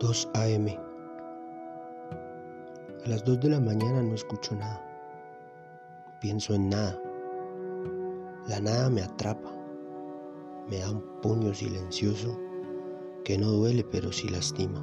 2 0.00 0.28
a.m. 0.34 0.78
A 3.04 3.08
las 3.08 3.24
2 3.24 3.40
de 3.40 3.50
la 3.50 3.60
mañana 3.60 4.02
no 4.02 4.14
escucho 4.14 4.54
nada. 4.54 4.82
Pienso 6.20 6.54
en 6.54 6.68
nada. 6.70 7.00
La 8.48 8.60
nada 8.60 8.90
me 8.90 9.02
atrapa. 9.02 9.50
Me 10.68 10.78
da 10.78 10.90
un 10.90 11.02
puño 11.22 11.54
silencioso 11.54 12.38
que 13.24 13.38
no 13.38 13.48
duele 13.48 13.84
pero 13.84 14.12
sí 14.12 14.28
lastima. 14.28 14.80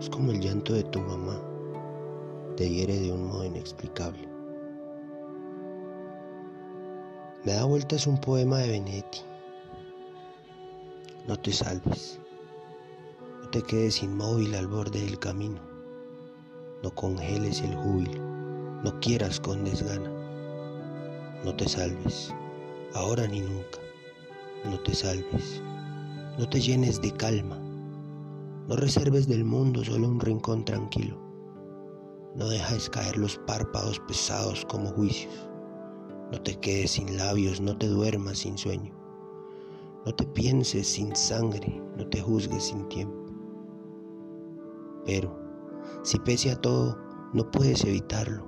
Es 0.00 0.10
como 0.10 0.32
el 0.32 0.40
llanto 0.40 0.74
de 0.74 0.84
tu 0.84 1.00
mamá. 1.00 1.40
Te 2.56 2.68
hiere 2.68 2.98
de 2.98 3.12
un 3.12 3.26
modo 3.26 3.44
inexplicable. 3.44 4.28
Me 7.44 7.52
da 7.52 7.64
vueltas 7.64 8.06
un 8.06 8.20
poema 8.20 8.58
de 8.58 8.70
Benetti. 8.70 9.35
No 11.26 11.36
te 11.36 11.52
salves. 11.52 12.20
No 13.42 13.50
te 13.50 13.60
quedes 13.60 14.00
inmóvil 14.00 14.54
al 14.54 14.68
borde 14.68 15.00
del 15.00 15.18
camino. 15.18 15.60
No 16.84 16.94
congeles 16.94 17.62
el 17.62 17.74
júbilo. 17.74 18.22
No 18.84 19.00
quieras 19.00 19.40
con 19.40 19.64
desgana. 19.64 20.08
No 21.44 21.52
te 21.56 21.68
salves. 21.68 22.32
Ahora 22.94 23.26
ni 23.26 23.40
nunca. 23.40 23.80
No 24.66 24.78
te 24.78 24.94
salves. 24.94 25.60
No 26.38 26.48
te 26.48 26.60
llenes 26.60 27.02
de 27.02 27.10
calma. 27.10 27.58
No 28.68 28.76
reserves 28.76 29.26
del 29.26 29.44
mundo 29.44 29.84
solo 29.84 30.06
un 30.06 30.20
rincón 30.20 30.64
tranquilo. 30.64 31.20
No 32.36 32.48
dejes 32.48 32.88
caer 32.88 33.16
los 33.16 33.36
párpados 33.48 33.98
pesados 34.06 34.64
como 34.66 34.90
juicios. 34.90 35.34
No 36.30 36.40
te 36.40 36.54
quedes 36.60 36.92
sin 36.92 37.16
labios, 37.16 37.60
no 37.60 37.76
te 37.76 37.88
duermas 37.88 38.38
sin 38.38 38.56
sueño. 38.56 39.05
No 40.06 40.14
te 40.14 40.24
pienses 40.24 40.86
sin 40.86 41.16
sangre, 41.16 41.82
no 41.96 42.06
te 42.06 42.20
juzgues 42.20 42.62
sin 42.62 42.88
tiempo. 42.88 43.26
Pero, 45.04 45.36
si 46.04 46.16
pese 46.20 46.52
a 46.52 46.60
todo, 46.60 46.96
no 47.32 47.50
puedes 47.50 47.84
evitarlo, 47.84 48.46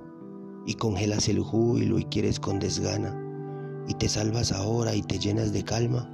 y 0.65 0.75
congelas 0.75 1.27
el 1.27 1.41
júbilo 1.41 1.99
y 1.99 2.05
quieres 2.05 2.39
con 2.39 2.59
desgana, 2.59 3.13
y 3.89 3.93
te 3.93 4.07
salvas 4.07 4.53
ahora 4.53 4.95
y 4.95 5.01
te 5.01 5.19
llenas 5.19 5.51
de 5.51 5.65
calma, 5.65 6.09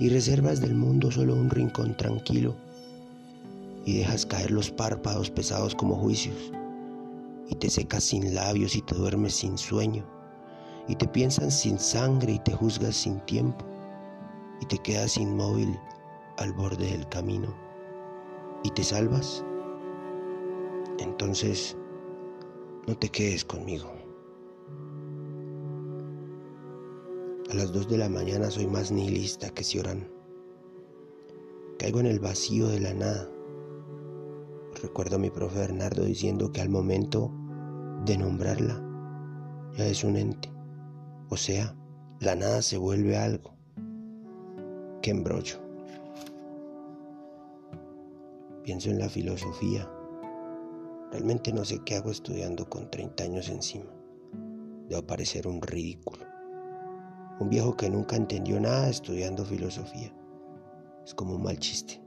y 0.00 0.08
reservas 0.08 0.60
del 0.60 0.74
mundo 0.74 1.12
solo 1.12 1.34
un 1.34 1.50
rincón 1.50 1.96
tranquilo, 1.96 2.56
y 3.84 3.98
dejas 3.98 4.26
caer 4.26 4.50
los 4.50 4.72
párpados 4.72 5.30
pesados 5.30 5.76
como 5.76 5.94
juicios, 5.94 6.50
y 7.48 7.54
te 7.54 7.70
secas 7.70 8.02
sin 8.02 8.34
labios 8.34 8.74
y 8.74 8.82
te 8.82 8.96
duermes 8.96 9.34
sin 9.34 9.56
sueño, 9.56 10.04
y 10.88 10.96
te 10.96 11.06
piensan 11.06 11.52
sin 11.52 11.78
sangre 11.78 12.32
y 12.32 12.38
te 12.40 12.52
juzgas 12.54 12.96
sin 12.96 13.20
tiempo, 13.20 13.64
y 14.60 14.66
te 14.66 14.78
quedas 14.78 15.16
inmóvil 15.16 15.78
al 16.38 16.52
borde 16.52 16.90
del 16.90 17.08
camino, 17.08 17.54
y 18.62 18.70
te 18.70 18.82
salvas 18.82 19.44
entonces 20.98 21.76
no 22.86 22.96
te 22.96 23.08
quedes 23.08 23.44
conmigo. 23.44 23.90
A 27.50 27.54
las 27.54 27.72
dos 27.72 27.88
de 27.88 27.98
la 27.98 28.08
mañana 28.08 28.50
soy 28.50 28.66
más 28.66 28.90
nihilista 28.90 29.50
que 29.50 29.64
Ciorán. 29.64 30.10
Caigo 31.78 32.00
en 32.00 32.06
el 32.06 32.20
vacío 32.20 32.68
de 32.68 32.80
la 32.80 32.94
nada. 32.94 33.28
Recuerdo 34.82 35.16
a 35.16 35.18
mi 35.18 35.30
profe 35.30 35.60
Bernardo 35.60 36.04
diciendo 36.04 36.52
que 36.52 36.60
al 36.60 36.68
momento 36.68 37.30
de 38.04 38.18
nombrarla 38.18 38.82
ya 39.76 39.86
es 39.86 40.04
un 40.04 40.16
ente. 40.16 40.52
O 41.30 41.36
sea, 41.36 41.76
la 42.20 42.34
nada 42.34 42.62
se 42.62 42.76
vuelve 42.76 43.16
algo. 43.16 43.53
Qué 45.04 45.10
embrollo. 45.10 45.58
Pienso 48.62 48.88
en 48.88 48.98
la 48.98 49.10
filosofía 49.10 49.86
Realmente 51.12 51.52
no 51.52 51.62
sé 51.62 51.80
qué 51.84 51.96
hago 51.96 52.10
estudiando 52.10 52.70
con 52.70 52.90
30 52.90 53.24
años 53.24 53.50
encima. 53.50 53.90
Debo 54.88 55.06
parecer 55.06 55.46
un 55.46 55.60
ridículo. 55.60 56.24
Un 57.38 57.50
viejo 57.50 57.76
que 57.76 57.90
nunca 57.90 58.16
entendió 58.16 58.58
nada 58.58 58.88
estudiando 58.88 59.44
filosofía. 59.44 60.10
Es 61.04 61.12
como 61.12 61.34
un 61.34 61.42
mal 61.42 61.58
chiste. 61.58 62.00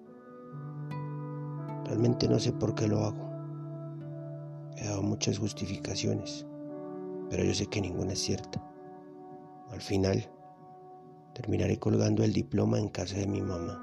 Realmente 1.86 2.28
no 2.28 2.40
sé 2.40 2.52
por 2.52 2.74
qué 2.74 2.88
lo 2.88 3.02
hago. 3.06 3.30
He 4.76 4.86
dado 4.86 5.04
muchas 5.04 5.38
justificaciones, 5.38 6.48
pero 7.30 7.44
yo 7.44 7.54
sé 7.54 7.68
que 7.68 7.80
ninguna 7.80 8.14
es 8.14 8.20
cierta. 8.20 8.60
Al 9.70 9.82
final, 9.82 10.28
terminaré 11.38 11.78
colgando 11.78 12.24
el 12.24 12.34
diploma 12.34 12.80
en 12.80 12.90
casa 12.90 13.16
de 13.18 13.28
mi 13.28 13.42
mamá, 13.42 13.80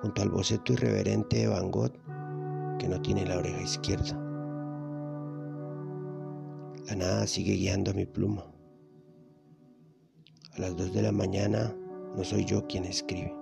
junto 0.00 0.22
al 0.22 0.30
boceto 0.30 0.72
irreverente 0.72 1.40
de 1.40 1.46
Van 1.46 1.70
Gogh 1.70 1.92
que 2.78 2.88
no 2.88 2.98
tiene 3.02 3.26
la 3.26 3.36
oreja 3.36 3.60
izquierda. 3.60 4.18
La 6.88 6.96
nada 6.96 7.26
sigue 7.26 7.52
guiando 7.52 7.92
mi 7.92 8.06
pluma. 8.06 8.46
A 10.54 10.60
las 10.62 10.74
dos 10.74 10.94
de 10.94 11.02
la 11.02 11.12
mañana 11.12 11.76
no 12.16 12.24
soy 12.24 12.46
yo 12.46 12.66
quien 12.66 12.86
escribe. 12.86 13.34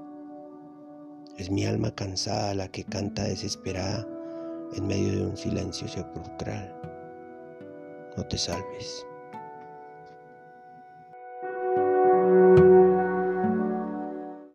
Es 1.36 1.48
mi 1.48 1.64
alma 1.64 1.94
cansada 1.94 2.56
la 2.56 2.66
que 2.66 2.82
canta 2.82 3.22
desesperada 3.22 4.04
en 4.74 4.84
medio 4.88 5.12
de 5.12 5.26
un 5.28 5.36
silencio 5.36 5.86
sepulcral. 5.86 6.74
No 8.16 8.26
te 8.26 8.36
salves. 8.36 9.06